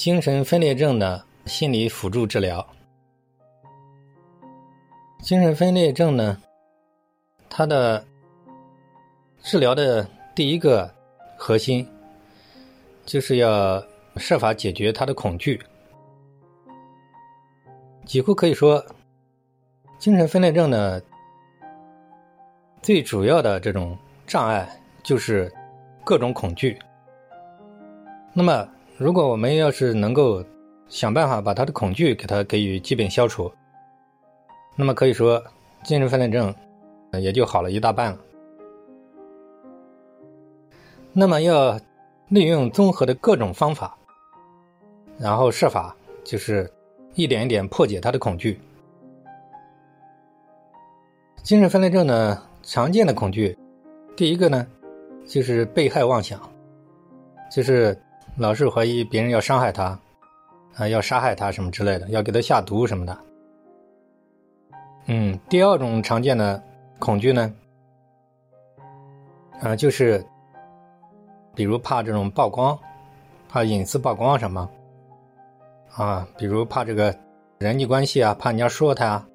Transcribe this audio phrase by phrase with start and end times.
[0.00, 2.66] 精神分裂症的心理辅助治疗。
[5.20, 6.40] 精神分裂症呢，
[7.50, 8.02] 它的
[9.42, 10.90] 治疗的第一个
[11.36, 11.86] 核心，
[13.04, 13.84] 就是要
[14.16, 15.60] 设法解决他的恐惧。
[18.06, 18.82] 几乎可以说，
[19.98, 20.98] 精神分裂症呢，
[22.80, 23.94] 最主要的这种
[24.26, 24.66] 障碍
[25.02, 25.52] 就是
[26.02, 26.78] 各种恐惧。
[28.32, 28.66] 那么，
[29.00, 30.44] 如果我们要是能够
[30.86, 33.50] 想办法把他的恐惧给他给予基本消除，
[34.76, 35.42] 那么可以说
[35.82, 36.54] 精神分裂症
[37.18, 38.18] 也就好了一大半了。
[41.14, 41.80] 那么要
[42.28, 43.96] 利用综合的各种方法，
[45.16, 46.70] 然后设法就是
[47.14, 48.60] 一点一点破解他的恐惧。
[51.42, 53.56] 精神分裂症呢，常见的恐惧，
[54.14, 54.66] 第一个呢
[55.26, 56.38] 就是被害妄想，
[57.50, 57.98] 就是。
[58.36, 59.98] 老是怀疑别人要伤害他，
[60.76, 63.18] 啊，要杀害他什么之类的，要给他下毒什么的。
[65.06, 66.62] 嗯，第二种常见的
[66.98, 67.52] 恐惧呢，
[69.60, 70.24] 啊，就是
[71.54, 72.78] 比如怕这种曝光，
[73.48, 74.70] 怕隐私曝光什么，
[75.94, 77.14] 啊，比如怕这个
[77.58, 79.26] 人际关系啊，怕人家说他啊。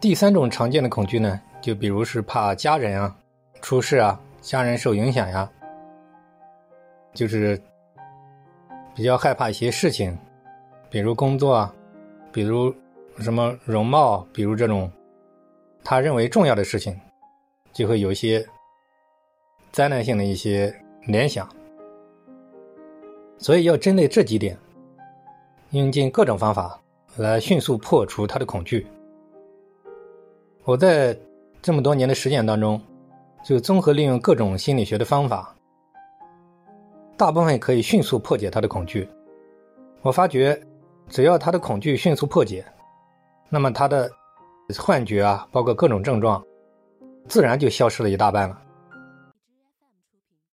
[0.00, 3.16] 第三种常见的恐惧呢，就比如是怕家人啊
[3.62, 5.50] 出事啊，家人受影响呀。
[7.14, 7.60] 就是
[8.94, 10.16] 比较害怕一些事情，
[10.90, 11.74] 比如工作啊，
[12.32, 12.74] 比如
[13.18, 14.90] 什么容貌，比如这种
[15.84, 16.98] 他认为重要的事情，
[17.72, 18.44] 就会有一些
[19.70, 20.74] 灾难性的一些
[21.06, 21.48] 联想。
[23.38, 24.56] 所以要针对这几点，
[25.70, 26.80] 用尽各种方法
[27.16, 28.86] 来迅速破除他的恐惧。
[30.64, 31.16] 我在
[31.62, 32.80] 这么多年的实践当中，
[33.44, 35.53] 就综合利用各种心理学的方法。
[37.16, 39.08] 大部分可以迅速破解他的恐惧。
[40.02, 40.60] 我发觉，
[41.08, 42.64] 只要他的恐惧迅速破解，
[43.48, 44.10] 那么他的
[44.78, 46.44] 幻觉啊，包括各种症状，
[47.28, 48.60] 自然就消失了一大半了。